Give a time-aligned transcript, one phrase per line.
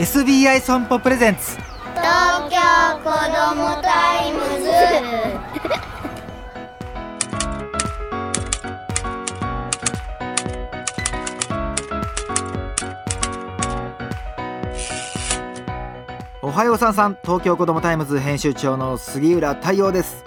[0.00, 1.58] SBI 損保プレゼンツ。
[1.58, 2.56] 東京
[3.04, 4.70] 子どもタイムズ。
[16.40, 17.18] おはようさんさん。
[17.22, 20.24] 東京子どもタイムズ編集長の杉浦太陽です。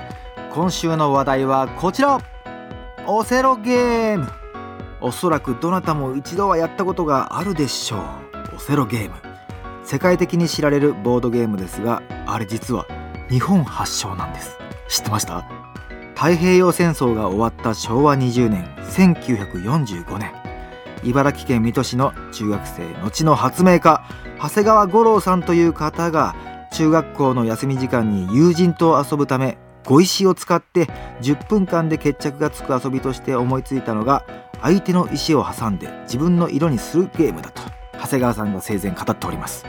[0.54, 2.22] 今週の話題はこちら。
[3.08, 4.32] オセロゲーム。
[5.02, 8.58] おそらくどなたも一度はやったことがあるでしょう。
[8.58, 9.33] オセロゲーム
[9.84, 12.86] 世界的に知られるボードゲームですがあれ実は
[13.30, 14.58] 日本発祥なんです。
[14.88, 15.46] 知ってました？
[16.16, 20.32] 太平洋戦争が終わった昭和20年1945年。
[21.04, 24.06] 茨城県水戸市の中学生後の発明家
[24.42, 26.34] 長谷川五郎さんという方が
[26.72, 30.86] 中学校の休み時間に友人と遊ぶため碁石を使って
[31.22, 34.26] 10分間で決着がつく遊びとして思いついたのが
[34.62, 37.63] 相手の石を挟んで自分の色にするゲームだと。
[38.04, 39.66] 長谷川さんが生前語っております。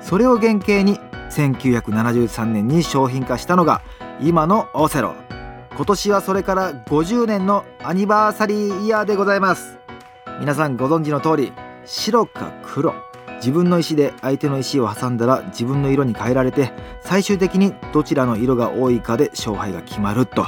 [0.00, 0.98] それを原型に
[1.30, 3.82] 1973年に商品化したのが
[4.20, 5.14] 今のオセロ。
[5.76, 9.78] 今年はそれから50年のアニバーサリーイヤーでございます。
[10.40, 11.52] 皆さんご存知の通り
[11.84, 12.94] 白か黒。
[13.36, 16.72] 自分の石で相手の石を挟んだら自分の色に変えられて
[17.02, 20.46] 最終的にどちらの色が多いかで勝敗が決まると。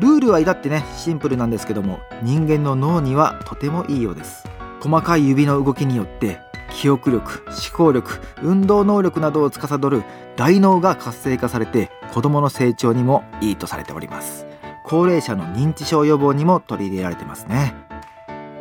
[0.00, 4.48] ルールは至ってねシンプルなんですけども人間の脳にはとてもいいようです。
[4.80, 6.43] 細かい指の動きによって
[6.84, 10.02] 記憶力思考力運動能力などを司る
[10.36, 14.46] 大脳が活性化されて子どもの成長にもいいとされております。
[14.84, 17.74] 高齢者の認知症予防にも取り入れられてますね。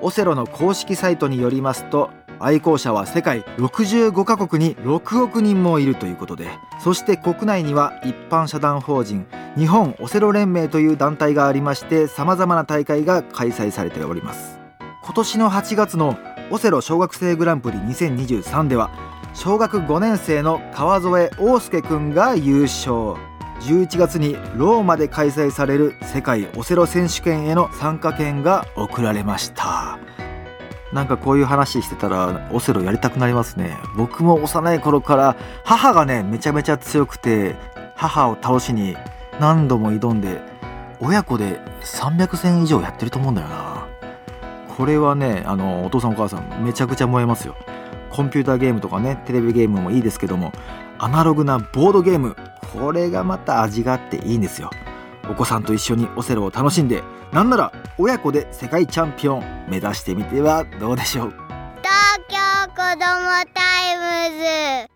[0.02, 6.48] オセロの公式サイトによりますと愛好者は世界65カ国に6億人もいるということで
[6.82, 14.62] そして国内には一般社団法人日本オセロ連盟という団体がありまして様々な大会が開催されております。
[15.04, 16.18] 今年の8月の
[16.54, 18.92] オセロ小学生グランプリ2023では
[19.34, 23.16] 小学5年生の川添大輔くんが優勝。
[23.62, 29.98] 11月にローマで開催される世界オセロ選手権への参加権が贈られました。
[30.92, 33.76] なんかこういう話してたらオセロやりたくなりますね。
[33.98, 37.56] 僕も幼い頃から母がねめちゃめちゃ強くて
[37.96, 38.96] 母を倒しに
[39.40, 40.40] 何度も挑んで
[41.00, 43.83] 親子で300戦以上やってると思うんだよな。
[44.78, 47.56] これはねあのお父さんお母さんめちゃくちゃ燃えますよ。
[48.10, 50.52] コンピューターゲームとかねテレビゲームもいいですけども
[51.00, 52.36] アナログなボードゲーム
[52.74, 54.70] これがまた味があっていいんですよ。
[55.30, 57.02] お子さんと一緒にオセロを楽しんで
[57.32, 61.34] なんなら親子で世界チャンピオン目指してみてはどうでしょう。
[61.82, 62.38] 東京
[62.70, 64.93] 子どもタイムズ。